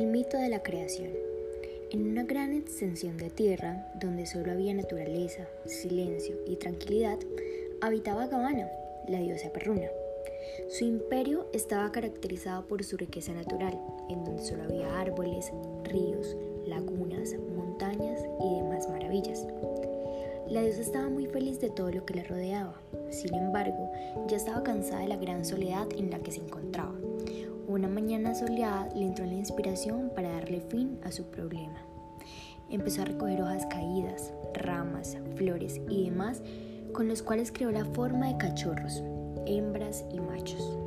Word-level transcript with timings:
fruto 0.00 0.38
de 0.38 0.48
la 0.48 0.62
creación. 0.62 1.10
En 1.90 2.08
una 2.08 2.22
gran 2.22 2.54
extensión 2.54 3.18
de 3.18 3.28
tierra, 3.28 3.92
donde 4.00 4.24
solo 4.24 4.52
había 4.52 4.72
naturaleza, 4.72 5.46
silencio 5.66 6.36
y 6.46 6.56
tranquilidad, 6.56 7.18
habitaba 7.82 8.26
Gavana, 8.26 8.70
la 9.08 9.20
diosa 9.20 9.52
perruna. 9.52 9.88
Su 10.70 10.84
imperio 10.84 11.46
estaba 11.52 11.92
caracterizado 11.92 12.66
por 12.66 12.82
su 12.84 12.96
riqueza 12.96 13.34
natural, 13.34 13.78
en 14.08 14.24
donde 14.24 14.42
solo 14.42 14.62
había 14.62 14.98
árboles, 14.98 15.52
ríos, 15.84 16.36
lagunas, 16.66 17.34
montañas 17.54 18.24
y 18.40 18.54
demás 18.62 18.88
maravillas. 18.88 19.46
La 20.48 20.62
diosa 20.62 20.80
estaba 20.80 21.10
muy 21.10 21.26
feliz 21.26 21.60
de 21.60 21.68
todo 21.68 21.90
lo 21.90 22.06
que 22.06 22.14
la 22.14 22.24
rodeaba, 22.24 22.80
sin 23.10 23.34
embargo, 23.34 23.92
ya 24.26 24.38
estaba 24.38 24.62
cansada 24.62 25.02
de 25.02 25.08
la 25.08 25.16
gran 25.16 25.44
soledad 25.44 25.86
en 25.98 26.10
la 26.10 26.18
que 26.20 26.32
se 26.32 26.40
encontraba. 26.40 26.94
Soleada 28.34 28.88
le 28.94 29.04
entró 29.04 29.26
la 29.26 29.34
inspiración 29.34 30.10
para 30.14 30.32
darle 30.32 30.60
fin 30.60 30.98
a 31.04 31.12
su 31.12 31.24
problema. 31.24 31.78
Empezó 32.70 33.02
a 33.02 33.04
recoger 33.04 33.42
hojas 33.42 33.66
caídas, 33.66 34.32
ramas, 34.54 35.18
flores 35.36 35.80
y 35.88 36.04
demás, 36.04 36.42
con 36.92 37.08
los 37.08 37.22
cuales 37.22 37.52
creó 37.52 37.70
la 37.70 37.84
forma 37.84 38.28
de 38.28 38.38
cachorros, 38.38 39.02
hembras 39.46 40.04
y 40.10 40.20
machos. 40.20 40.78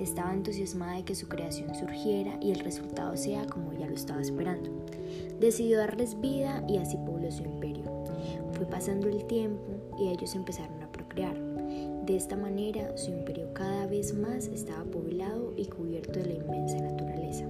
Estaba 0.00 0.32
entusiasmada 0.32 0.96
de 0.96 1.04
que 1.04 1.14
su 1.14 1.28
creación 1.28 1.74
surgiera 1.74 2.38
y 2.40 2.52
el 2.52 2.60
resultado 2.60 3.16
sea 3.16 3.46
como 3.46 3.72
ella 3.72 3.86
lo 3.86 3.94
estaba 3.94 4.20
esperando. 4.20 4.70
Decidió 5.38 5.78
darles 5.78 6.18
vida 6.20 6.64
y 6.68 6.78
así 6.78 6.96
pobló 6.96 7.30
su 7.30 7.44
imperio. 7.44 7.84
Fue 8.52 8.66
pasando 8.66 9.08
el 9.08 9.26
tiempo 9.26 9.64
y 9.98 10.08
ellos 10.08 10.34
empezaron 10.34 10.82
a 10.82 10.90
procrear. 10.90 11.45
De 12.06 12.14
esta 12.14 12.36
manera, 12.36 12.96
su 12.96 13.10
imperio 13.10 13.52
cada 13.52 13.88
vez 13.88 14.14
más 14.14 14.46
estaba 14.46 14.84
poblado 14.84 15.52
y 15.56 15.66
cubierto 15.66 16.20
de 16.20 16.26
la 16.26 16.34
inmensa 16.34 16.78
naturaleza. 16.78 17.44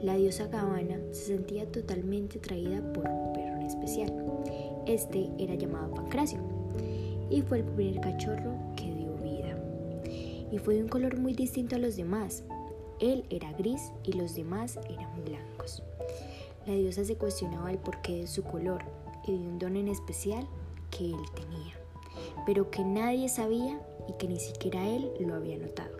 La 0.00 0.16
diosa 0.16 0.46
Gavana 0.46 0.98
se 1.12 1.26
sentía 1.26 1.70
totalmente 1.70 2.38
atraída 2.38 2.80
por 2.94 3.06
un 3.06 3.34
perro 3.34 3.60
en 3.60 3.66
especial. 3.66 4.10
Este 4.86 5.28
era 5.38 5.54
llamado 5.54 5.94
Pancracio 5.94 6.40
y 7.28 7.42
fue 7.42 7.58
el 7.58 7.64
primer 7.64 8.00
cachorro 8.00 8.54
que 8.74 8.86
dio 8.94 9.14
vida. 9.16 9.54
Y 10.50 10.56
fue 10.56 10.76
de 10.76 10.84
un 10.84 10.88
color 10.88 11.18
muy 11.18 11.34
distinto 11.34 11.76
a 11.76 11.78
los 11.78 11.94
demás. 11.94 12.44
Él 13.00 13.26
era 13.28 13.52
gris 13.52 13.92
y 14.02 14.14
los 14.14 14.34
demás 14.34 14.78
eran 14.88 15.24
blancos. 15.26 15.82
La 16.66 16.72
diosa 16.72 17.04
se 17.04 17.16
cuestionaba 17.16 17.70
el 17.70 17.78
porqué 17.78 18.20
de 18.20 18.28
su 18.28 18.42
color 18.44 18.82
y 19.26 19.32
de 19.32 19.46
un 19.46 19.58
don 19.58 19.76
en 19.76 19.88
especial 19.88 20.48
que 20.90 21.04
él 21.04 21.20
tenía 21.34 21.78
pero 22.48 22.70
que 22.70 22.82
nadie 22.82 23.28
sabía 23.28 23.78
y 24.08 24.14
que 24.14 24.26
ni 24.26 24.40
siquiera 24.40 24.82
él 24.88 25.12
lo 25.20 25.34
había 25.34 25.58
notado. 25.58 25.94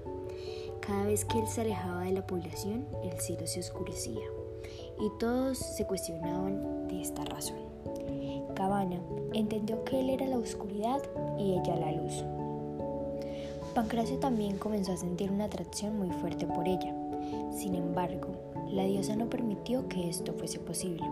Cada 0.80 1.04
vez 1.04 1.26
que 1.26 1.38
él 1.38 1.46
se 1.46 1.60
alejaba 1.60 2.04
de 2.04 2.12
la 2.12 2.26
población, 2.26 2.86
el 3.04 3.20
cielo 3.20 3.46
se 3.46 3.60
oscurecía 3.60 4.24
y 4.98 5.10
todos 5.18 5.58
se 5.58 5.86
cuestionaban 5.86 6.88
de 6.88 7.02
esta 7.02 7.22
razón. 7.26 7.58
Cabana 8.54 8.98
entendió 9.34 9.84
que 9.84 10.00
él 10.00 10.08
era 10.08 10.26
la 10.26 10.38
oscuridad 10.38 11.02
y 11.38 11.52
ella 11.52 11.76
la 11.76 11.92
luz. 11.92 12.24
Pancracio 13.74 14.16
también 14.16 14.56
comenzó 14.56 14.94
a 14.94 14.96
sentir 14.96 15.30
una 15.30 15.44
atracción 15.44 15.98
muy 15.98 16.10
fuerte 16.12 16.46
por 16.46 16.66
ella. 16.66 16.94
Sin 17.54 17.74
embargo, 17.74 18.28
la 18.70 18.84
diosa 18.84 19.16
no 19.16 19.28
permitió 19.28 19.86
que 19.90 20.08
esto 20.08 20.32
fuese 20.32 20.60
posible, 20.60 21.04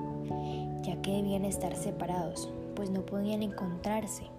ya 0.80 0.96
que 1.02 1.10
debían 1.10 1.44
estar 1.44 1.76
separados, 1.76 2.48
pues 2.74 2.88
no 2.88 3.04
podían 3.04 3.42
encontrarse 3.42 4.34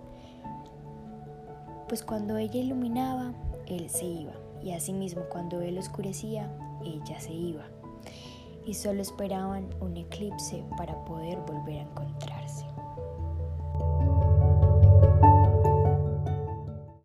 pues 1.87 2.03
cuando 2.03 2.37
ella 2.37 2.59
iluminaba, 2.59 3.33
él 3.67 3.89
se 3.89 4.05
iba, 4.05 4.33
y 4.61 4.71
asimismo 4.71 5.23
cuando 5.29 5.61
él 5.61 5.77
oscurecía, 5.77 6.51
ella 6.83 7.19
se 7.19 7.33
iba, 7.33 7.65
y 8.65 8.73
solo 8.73 9.01
esperaban 9.01 9.69
un 9.79 9.97
eclipse 9.97 10.63
para 10.77 11.03
poder 11.05 11.39
volver 11.47 11.79
a 11.79 11.83
encontrarse. 11.83 12.36